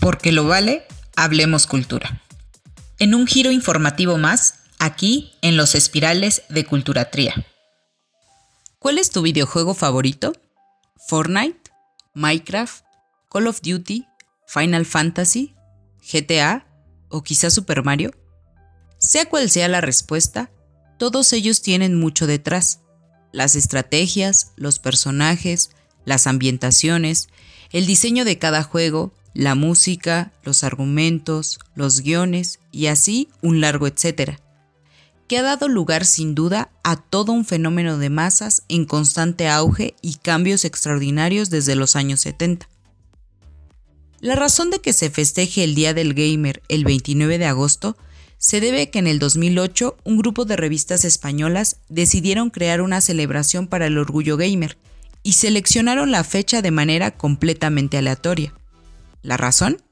[0.00, 2.22] Porque lo vale, hablemos cultura.
[2.98, 7.46] En un giro informativo más, aquí en los espirales de Cultura Tría.
[8.78, 10.32] ¿Cuál es tu videojuego favorito?
[11.08, 11.70] ¿Fortnite?
[12.14, 12.84] ¿Minecraft?
[13.30, 14.06] ¿Call of Duty?
[14.46, 15.54] ¿Final Fantasy?
[16.00, 16.66] ¿GTA?
[17.08, 18.12] ¿O quizás Super Mario?
[18.98, 20.50] Sea cual sea la respuesta,
[20.98, 22.80] todos ellos tienen mucho detrás.
[23.32, 25.70] Las estrategias, los personajes,
[26.04, 27.28] las ambientaciones,
[27.70, 33.86] el diseño de cada juego, la música, los argumentos, los guiones y así un largo
[33.86, 34.40] etcétera,
[35.28, 39.94] que ha dado lugar sin duda a todo un fenómeno de masas en constante auge
[40.02, 42.68] y cambios extraordinarios desde los años 70.
[44.18, 47.96] La razón de que se festeje el Día del Gamer el 29 de agosto
[48.38, 53.00] se debe a que en el 2008 un grupo de revistas españolas decidieron crear una
[53.00, 54.78] celebración para el orgullo gamer
[55.22, 58.57] y seleccionaron la fecha de manera completamente aleatoria.
[59.22, 59.82] ¿La razón?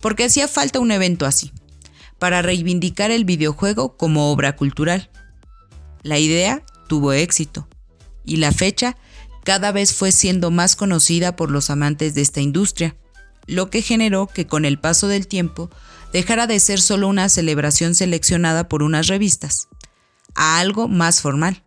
[0.00, 1.52] Porque hacía falta un evento así,
[2.18, 5.10] para reivindicar el videojuego como obra cultural.
[6.02, 7.68] La idea tuvo éxito,
[8.24, 8.96] y la fecha
[9.44, 12.96] cada vez fue siendo más conocida por los amantes de esta industria,
[13.46, 15.70] lo que generó que con el paso del tiempo
[16.12, 19.68] dejara de ser solo una celebración seleccionada por unas revistas,
[20.34, 21.64] a algo más formal,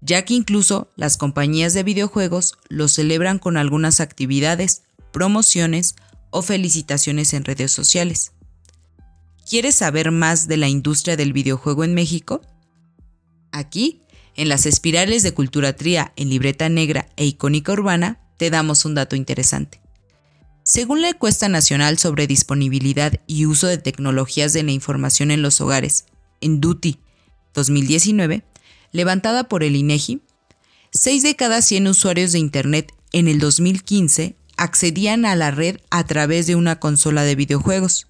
[0.00, 5.96] ya que incluso las compañías de videojuegos lo celebran con algunas actividades, promociones
[6.30, 8.32] o felicitaciones en redes sociales.
[9.48, 12.42] ¿Quieres saber más de la industria del videojuego en México?
[13.52, 14.02] Aquí,
[14.34, 18.94] en las espirales de Cultura Tría en Libreta Negra e Icónica Urbana, te damos un
[18.94, 19.80] dato interesante.
[20.62, 25.60] Según la encuesta nacional sobre disponibilidad y uso de tecnologías de la información en los
[25.60, 26.06] hogares,
[26.40, 26.98] en DUTI
[27.54, 28.44] 2019,
[28.90, 30.22] levantada por el INEGI,
[30.90, 36.04] 6 de cada 100 usuarios de Internet en el 2015 accedían a la red a
[36.04, 38.06] través de una consola de videojuegos.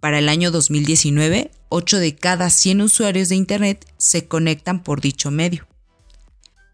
[0.00, 5.30] Para el año 2019, 8 de cada 100 usuarios de Internet se conectan por dicho
[5.30, 5.66] medio.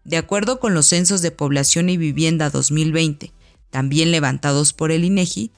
[0.03, 3.33] De acuerdo con los censos de población y vivienda 2020
[3.75, 5.51] también levantados por el INEGI,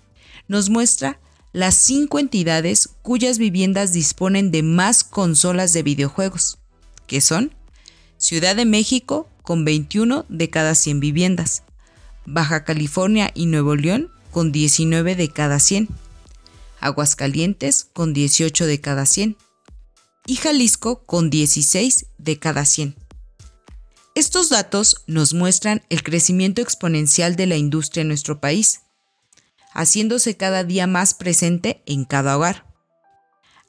[0.47, 1.19] nos muestra
[1.53, 6.57] las cinco entidades cuyas viviendas disponen de más consolas de videojuegos,
[7.05, 7.53] que son
[8.17, 11.61] Ciudad de México con 21 de cada 100 viviendas,
[12.29, 15.87] Baja California y Nuevo León con 19 de cada 100,
[16.81, 19.37] Aguascalientes con 18 de cada 100
[20.25, 22.95] y Jalisco con 16 de cada 100.
[24.13, 28.81] Estos datos nos muestran el crecimiento exponencial de la industria en nuestro país,
[29.73, 32.65] haciéndose cada día más presente en cada hogar.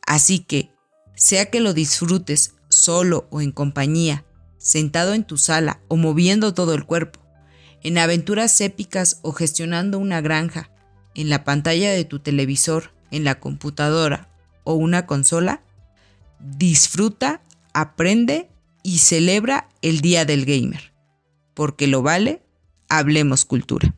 [0.04, 0.72] Así que,
[1.14, 4.24] sea que lo disfrutes solo o en compañía,
[4.58, 7.27] sentado en tu sala o moviendo todo el cuerpo,
[7.82, 10.70] en aventuras épicas o gestionando una granja,
[11.14, 14.28] en la pantalla de tu televisor, en la computadora
[14.64, 15.62] o una consola,
[16.38, 18.48] disfruta, aprende
[18.82, 20.92] y celebra el Día del Gamer.
[21.54, 22.42] Porque lo vale,
[22.88, 23.94] hablemos cultura.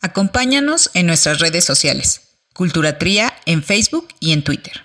[0.00, 4.82] Acompáñanos en nuestras redes sociales, Cultura Tría en Facebook y en Twitter.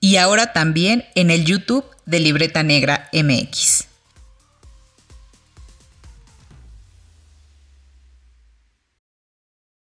[0.00, 3.91] Y ahora también en el YouTube de Libreta Negra MX.